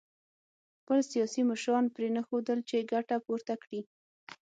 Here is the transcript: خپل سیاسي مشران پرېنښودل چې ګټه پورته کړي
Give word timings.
خپل 0.79 0.99
سیاسي 1.11 1.41
مشران 1.51 1.85
پرېنښودل 1.95 2.59
چې 2.69 2.87
ګټه 2.93 3.15
پورته 3.25 3.53
کړي 3.63 3.81